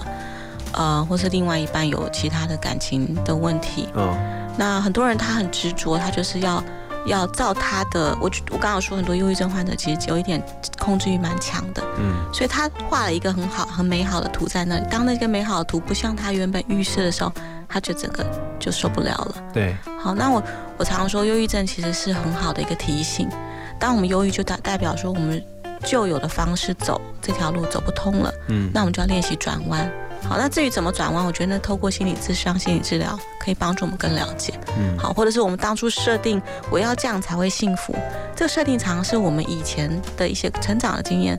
[0.72, 3.89] 呃，或是另外一半有其他的感情的问题。
[3.97, 4.14] 嗯
[4.55, 6.62] 那很多人他很执着，他就是要
[7.07, 10.45] 要照他的，我我刚刚有说很多忧郁症患者其实有一点
[10.78, 14.87] 控制欲蛮强的，嗯所以他画了一个很好很美好的图在那里。
[14.91, 17.33] 当那个美好的图不像他原本预设的时候，
[17.66, 18.22] 他就整个
[18.59, 19.35] 就受不了了。
[19.55, 20.43] 对，好，那我
[20.76, 23.26] 我常常说，忧郁症其实是很好的一个提醒。
[23.83, 25.43] 当我们忧郁，就代代表说我们
[25.85, 29.91] 旧有的方式走这条路走不通了，嗯那我们就要练习转弯。
[30.22, 34.55] 好，那至于怎么转弯，我觉得透过心理咨商、心理治疗可以帮助我们更了解。
[34.78, 37.93] 嗯好，或者是我们当初设定我要这样才会幸福，
[38.37, 41.37] 这个设定常常是我们以前的一些成长的经验，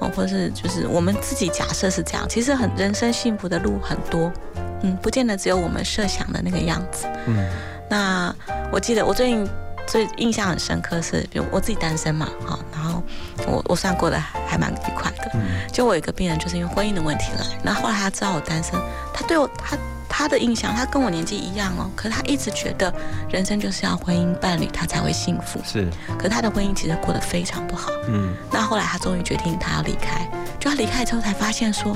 [0.00, 4.32] 哦，或者是就是我们自己假设是这样，其实很人生幸福的路很多，
[4.80, 7.06] 嗯，不见得只有我们设想的那个样子。
[7.26, 7.46] 嗯
[7.90, 8.34] 那
[8.72, 9.46] 我记得我最近
[9.92, 13.02] 最印象很深刻是，比如我自己单身嘛，好，然后
[13.46, 15.30] 我我算过得还还蛮愉快的。
[15.34, 15.40] 嗯
[15.70, 18.72] 就我有一个病人，就是因为婚姻的问题来，那后来他知道我单身，
[19.12, 19.76] 他对我他
[20.08, 22.90] 他的印象，他跟我年纪一样哦，可是他一直觉得
[23.28, 25.60] 人生就是要婚姻伴侣，他才会幸福。
[25.62, 25.86] 是，
[26.16, 27.90] 可是他的婚姻其实过得非常不好。
[28.08, 30.26] 嗯那后来他终于决定他要离开，
[30.58, 31.94] 就他离开之后才发现说，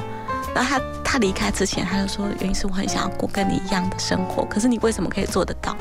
[0.55, 5.75] 然后他他离开之前他就说，原因是我很想要过跟你一样的生活，可是你为什么可以做得到？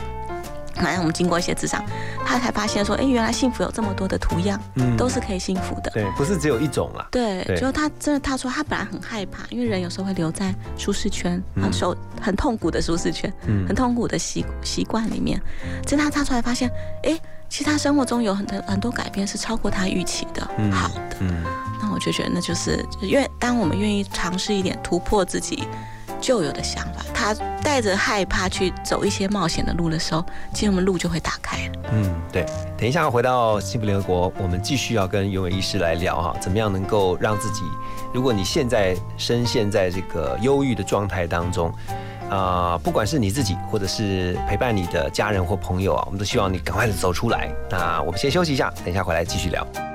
[0.76, 1.84] 反正我们经过一些智商，
[2.26, 5.90] 他才发现说，哎，原来幸福有这么多的图样，嗯都是可以幸福的。
[5.92, 7.08] 对，不是只有一种啦。
[7.12, 15.42] 对，对就他真的，他说他本来很害怕，因为人有时候会留在舒适圈，嗯很受很痛苦的舒适圈，嗯很痛苦的习习惯里面。
[15.86, 16.70] 真的他他出来发现，
[17.04, 17.18] 哎，
[17.50, 21.18] 其实他生活中有很多很多改变是超过他预期的，嗯好的。
[21.22, 21.44] 嗯
[21.82, 25.68] 那我就觉得那就是，就是因为当我们愿意尝试一点突破自己
[26.26, 31.74] 旧有的想法，他带着害怕去走一些冒险的路的时候，其实我们路就会打开了。
[31.92, 32.44] 嗯，对。
[32.76, 37.62] 等一下回到幸福联合国，我们继续要跟尤伟医师来聊哈，怎么样能够让自己，
[38.12, 41.72] 如果你现在深陷在这个忧郁的状态当中。
[42.28, 47.52] 啊、不管是你自己，或者是陪伴你的家人或朋友啊，我们都希望你赶快的走出来。
[47.70, 49.95] 那我们先休息一下，等一下回来继续聊。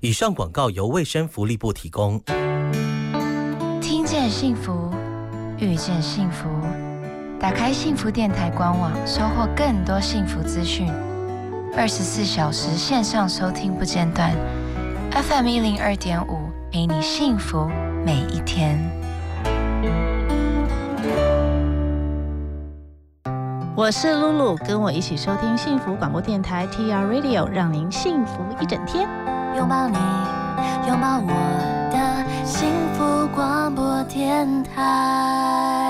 [0.00, 2.22] 以上广告由卫生福利部提供。
[3.80, 4.90] 听见幸福，
[5.58, 6.48] 遇见幸福。
[7.40, 10.88] 打开幸福电台官网，收获更多幸福资讯。
[11.76, 14.32] 二十四小时线上收听不间断
[15.10, 17.68] ，FM 一零二点五，陪你幸福
[18.04, 18.78] 每一天。
[23.74, 29.08] 我是露露，跟我一起收听幸福广播电台 TR Radio，让您幸福一整天。
[29.56, 29.96] 拥抱你，
[30.86, 31.32] 拥抱我
[31.90, 35.87] 的幸福广播电台。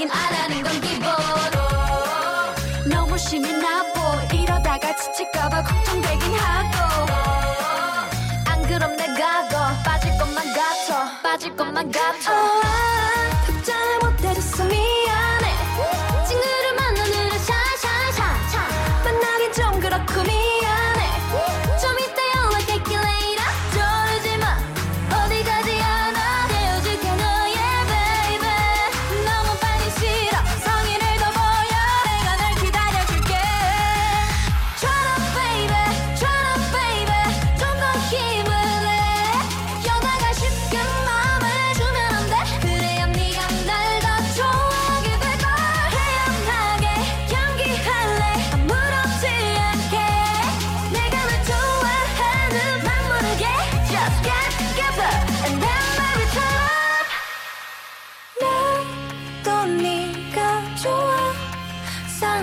[0.00, 0.59] looking all at.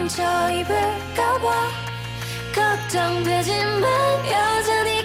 [0.08, 1.68] 상처 입을까봐
[2.55, 4.97] 걱정되지만 여자니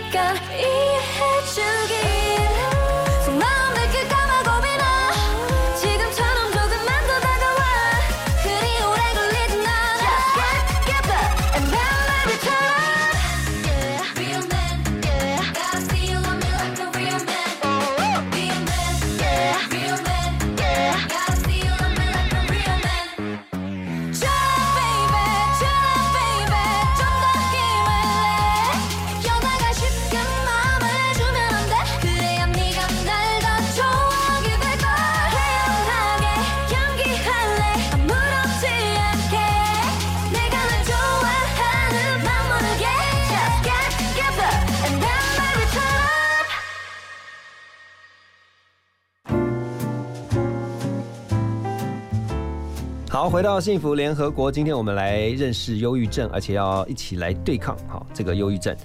[53.32, 58.76] 回到幸福联合国，今天我们来认识忧郁症，而且要一起来对抗好这个忧郁症。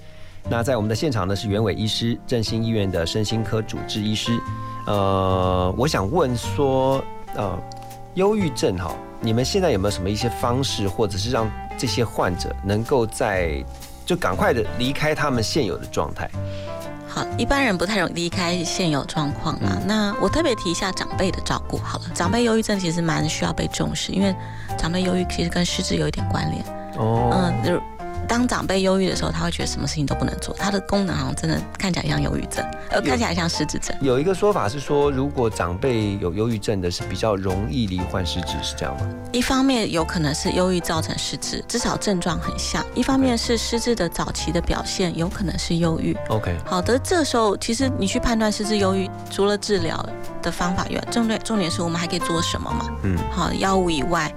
[0.48, 4.40] 那在我们的现场呢是袁伟医师，振兴医院的身心科主治医师。
[4.86, 7.04] 呃，我想问说，
[7.36, 7.58] 呃，
[8.14, 11.46] 忧郁症哈，你们现在有没有什么一些方式，或者是让
[11.76, 13.62] 这些患者能够在
[14.06, 16.26] 就赶快的离开他们现有的状态？
[17.18, 19.76] 好，一般人不太容易离开现有状况嘛。
[19.84, 24.32] 那我特别提一下长辈的照顾好了，长辈忧郁症其实蛮需要被重视，因为
[24.76, 26.64] 长辈忧郁其实跟失智有一点关联。
[26.96, 27.82] 哦，嗯，就是
[28.28, 33.96] 当长辈忧郁的时候，他会觉得什么事情都不能做，他的功能好像真的看起来像忧郁症，呃，看起来像失智症。
[34.02, 39.08] 有一个说法是说，如果长辈有忧郁症的，是比较容易罹患失智，是这样吗？
[39.32, 46.14] 一方面有可能是忧郁造成失智，至少症状很像；一方面是失智的早期的表现有可能是忧郁。
[46.28, 50.04] OK，好的，这时候其实你去判断失智忧郁，除了治疗
[50.42, 52.90] 的方法以外，重点重点是我们还可以做什么嘛？
[53.04, 54.32] 嗯，好，药物以外，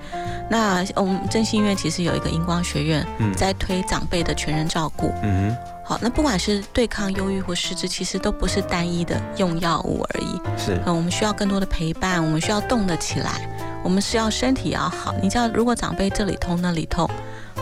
[0.51, 5.09] 那我们振兴医院其实有一个荧光学院，嗯在推长辈的全人照顾。
[5.23, 10.41] 嗯好，那不管是对抗忧郁或失智，其实都不是单一的用药物而已。
[10.57, 13.49] 是嗯，我们需要更多的陪伴，我们需要动得起来，
[13.81, 15.15] 我们需要身体要好。
[15.21, 17.09] 你知道，如果长辈这里痛那里痛，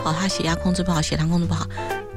[0.02, 1.64] 好，他血压控制不好，血糖控制不好，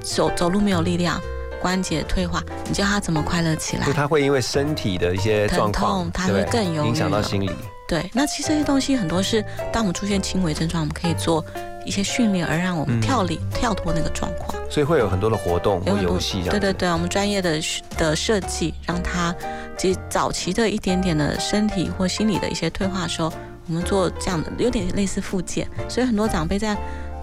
[0.02, 1.22] 走走路没有力量，
[1.62, 3.94] 关节退化，你叫他怎么快乐起来就？
[3.94, 7.52] 他会因为身体的一些状况疼痛，他会更影响到心理。
[7.94, 11.46] 对，那其实这些东西很多是，当我们出现轻微症状，我们可以做
[11.86, 14.60] 一些训练，而让我们嗯跳离、跳脱那个状况。
[14.68, 16.50] 所以会有很多的活动或有游戏这样。
[16.50, 17.62] 对对对，我们专业的
[17.96, 19.32] 的设计，让他
[19.78, 23.32] 其实早期的一点点的身体或心理的一些退化的时候，
[23.68, 26.76] 我们做这样的有点类似复健，所以很多长辈在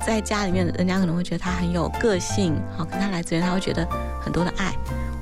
[0.07, 3.85] 在家里面，人家可能会觉得他很有个性，好跟他来这边，他会觉得
[4.23, 4.73] 很多的爱。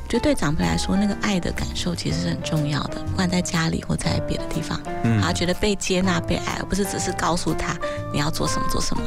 [0.09, 7.77] 我觉得对长辈来说，那个爱的感受其实是很重要的，不管在家里或在别的地方，嗯他觉得被接纳、被爱，而不是只是告诉他
[8.11, 9.03] 你要做什么做什么。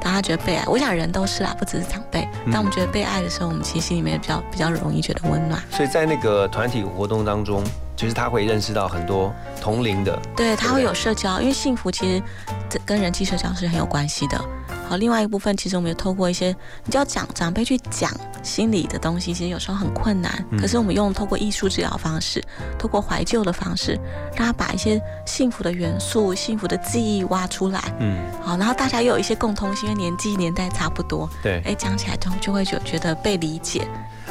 [0.00, 2.28] 当他觉得被爱，我想人都是啦，不只是长辈。
[2.46, 5.60] 嗯当我们觉得被爱的时候，我们其实心里面比较比较容易觉得温暖。
[5.72, 7.64] 所以在那个团体活动当中，
[7.96, 10.16] 其实他会认识到很多同龄的。
[10.36, 12.22] 对，他会有社交，因为幸福其实
[12.70, 14.40] 这跟人际社交是很有关系的。
[14.88, 16.54] 好，另外一部分其实我们也透过一些，
[16.84, 18.10] 你就要讲长辈去讲
[18.42, 20.44] 心理的东西，其实有时候很困难。
[20.50, 22.42] 嗯可是我们用透过艺术治疗方式，
[22.78, 23.98] 透过怀旧的方式，
[24.36, 27.80] 让他把一些幸福的元素、幸福的记忆挖出来。
[27.98, 31.28] 嗯，好，然后大家又有一些共通性，因为年纪年代差不多。
[31.42, 33.86] 对哎，讲起来就就会觉觉得被理解。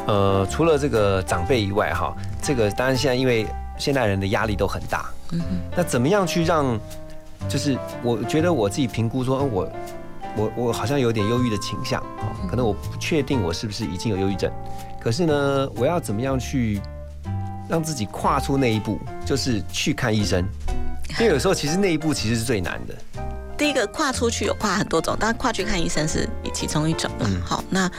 [0.05, 3.47] 呃，除了这个长辈以外，哈，这个当然现在因为
[3.77, 5.45] 现代人的压力都很大，嗯哼。
[5.75, 6.79] 那怎么样去让，
[7.47, 9.69] 就是我觉得我自己评估说，呃我
[10.35, 14.51] 我我好像有点忧郁的倾向，哦，可能我不确定我是不是已经有忧郁症，
[14.99, 16.81] 可是呢，我要怎么样去
[17.69, 20.43] 让自己跨出那一步，就是去看医生，
[21.19, 22.95] 因为有时候其实那一步其实是最难的。
[23.55, 27.39] 第一个跨出去有跨很多种，当然跨去看医生是其中一种嗯。
[27.45, 27.89] 好，那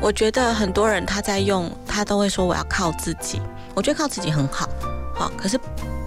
[0.00, 3.40] 我觉得很多人他在用，他都会说我要靠自己。
[3.74, 4.68] 我觉得靠自己很好，
[5.14, 5.58] 好，可是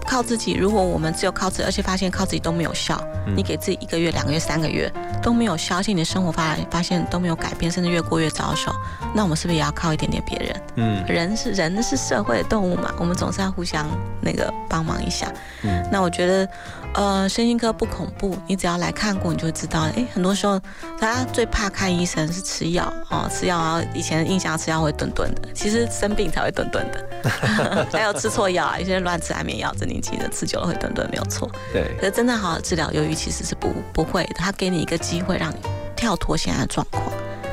[0.07, 4.91] 靠自己，如果我们只有靠自己，而且发现靠自己都没有效，嗯你给自己一个月、两个月、三个月
[5.21, 8.71] 都没有效，而且你的生活发发现都没有改变，甚至越过越糟手，
[9.13, 10.61] 那我们是不是也要靠一点点别人？
[10.75, 13.85] 嗯人是人是社会的动物嘛，我们总是要互相
[14.21, 15.31] 那个帮忙一下。
[15.63, 16.47] 嗯那我觉得，
[16.93, 20.59] 呃，身心科不恐怖，你只要来看过，你就会知道，哎，很多时候
[20.99, 31.47] 大家最怕看医生是吃药哦，吃药，啊以前印象吃药会顿顿的，其实生病才会顿顿的， 还有吃错药啊，有些人乱吃安眠药、镇定剂的，吃久了会顿顿，没有错。
[31.71, 35.57] 对可是真正好好治疗忧郁其实是不不会的，他给你一个机会让你
[35.95, 37.03] 跳脱现在的状况。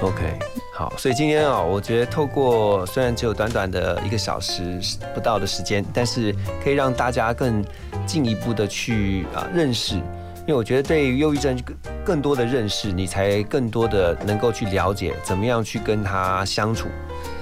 [0.05, 0.39] OK，
[0.75, 4.79] 好，所以今天啊、我觉得透过虽然只有短短的一个小时
[5.15, 6.31] 不到的时间，但是
[6.63, 7.65] 可以让大家更
[8.05, 16.89] 进一步的去啊、认识，因为我觉得对于忧郁症更更多的认识，你才更多的能够去了解怎么样去跟他相处。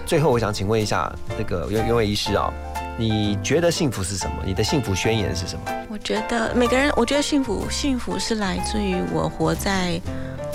[0.06, 2.52] 最后，我想请问一下那个袁袁伟医师啊、
[2.98, 4.36] 你觉得幸福是什么？
[4.44, 5.72] 你的幸福宣言是什么？
[5.88, 10.00] 我觉得每个人，我觉得幸福，幸福是来自于我活在，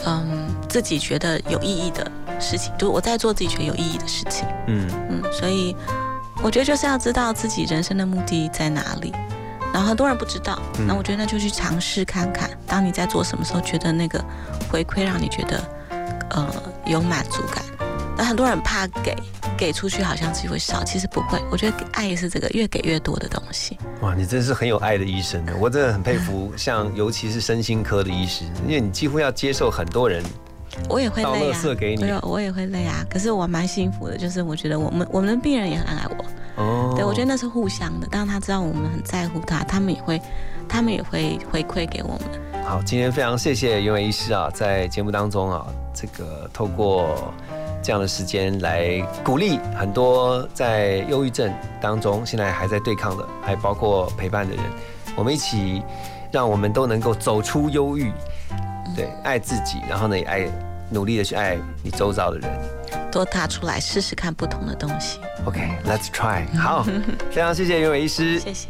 [0.06, 2.10] 嗯，自己觉得有意义的
[2.40, 5.76] 事情，就是我在做自己觉得有意义的事情，嗯嗯，所以
[6.44, 9.14] 我觉得就是要知道自己人生的目的在哪里。
[9.74, 12.50] 然后很多人不知道，嗯那我觉得那就去尝试看看。
[12.66, 14.24] 当你在做什么时候，觉得那个
[14.72, 15.62] 回馈让你觉得
[16.32, 16.48] 呃
[16.86, 17.64] 有满足感，
[18.18, 19.16] 那很多人怕给，
[19.56, 21.40] 给出去好像自己会少，其实不会。
[21.52, 23.78] 我觉得爱是这个越给越多的东西。
[24.02, 25.54] 哇，你真是很有爱的医生呢！
[25.60, 30.24] 我真的很佩服， 像尤其是身心科的医师，因为你几乎要接受很多人
[30.90, 33.06] 我也会累啊，给你我也会累啊。
[33.10, 36.26] 可是我蛮幸福的，就是我觉得我们我们的病人也很爱我。
[36.62, 38.08] 哦对，我觉得那是互相的。
[38.08, 40.20] 当他知道我们很在乎他，他们也会，
[40.68, 42.64] 他们也会回馈给我们。
[42.66, 47.34] 好，今天非常谢谢袁伟医师啊，在节目当中啊，这个透过
[47.88, 54.62] 这样的时间来鼓励很多在忧郁症当中现在还在对抗的，还包括陪伴的人，
[55.16, 55.82] 我们一起
[56.30, 58.12] 让我们都能够走出忧郁，
[58.94, 60.50] 对，爱自己，然后呢也爱
[60.90, 62.52] 努力的去爱你周遭的人。
[63.10, 65.22] 多踏出来试试看不同的东西。
[65.46, 66.46] OK，Let's、try。
[66.58, 66.84] 好，
[67.32, 68.68] 非常谢谢袁伟医师，谢谢。